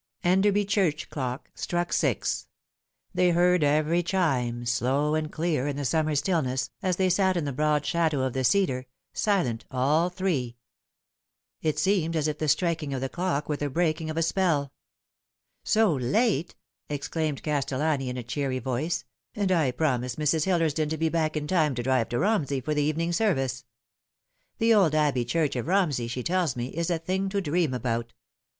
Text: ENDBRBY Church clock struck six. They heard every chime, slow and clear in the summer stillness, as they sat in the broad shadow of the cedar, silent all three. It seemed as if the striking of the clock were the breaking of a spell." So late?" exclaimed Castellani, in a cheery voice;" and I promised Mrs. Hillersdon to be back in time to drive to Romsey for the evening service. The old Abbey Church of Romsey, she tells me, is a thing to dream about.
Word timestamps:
ENDBRBY 0.23 0.67
Church 0.67 1.11
clock 1.11 1.51
struck 1.53 1.93
six. 1.93 2.47
They 3.13 3.29
heard 3.29 3.63
every 3.63 4.01
chime, 4.01 4.65
slow 4.65 5.13
and 5.13 5.31
clear 5.31 5.67
in 5.67 5.75
the 5.75 5.85
summer 5.85 6.15
stillness, 6.15 6.71
as 6.81 6.95
they 6.95 7.07
sat 7.07 7.37
in 7.37 7.45
the 7.45 7.53
broad 7.53 7.85
shadow 7.85 8.23
of 8.23 8.33
the 8.33 8.43
cedar, 8.43 8.87
silent 9.13 9.65
all 9.69 10.09
three. 10.09 10.57
It 11.61 11.77
seemed 11.77 12.15
as 12.15 12.27
if 12.27 12.39
the 12.39 12.47
striking 12.47 12.95
of 12.95 13.01
the 13.01 13.09
clock 13.09 13.47
were 13.47 13.57
the 13.57 13.69
breaking 13.69 14.09
of 14.09 14.17
a 14.17 14.23
spell." 14.23 14.73
So 15.73 15.93
late?" 15.93 16.55
exclaimed 16.89 17.43
Castellani, 17.43 18.09
in 18.09 18.17
a 18.17 18.23
cheery 18.23 18.57
voice;" 18.57 19.05
and 19.35 19.51
I 19.51 19.69
promised 19.69 20.17
Mrs. 20.17 20.45
Hillersdon 20.47 20.89
to 20.89 20.97
be 20.97 21.09
back 21.09 21.37
in 21.37 21.45
time 21.45 21.75
to 21.75 21.83
drive 21.83 22.09
to 22.09 22.17
Romsey 22.17 22.59
for 22.59 22.73
the 22.73 22.81
evening 22.81 23.13
service. 23.13 23.65
The 24.57 24.73
old 24.73 24.95
Abbey 24.95 25.25
Church 25.25 25.55
of 25.55 25.67
Romsey, 25.67 26.07
she 26.07 26.23
tells 26.23 26.55
me, 26.55 26.69
is 26.69 26.89
a 26.89 26.97
thing 26.97 27.29
to 27.29 27.39
dream 27.39 27.75
about. 27.75 28.13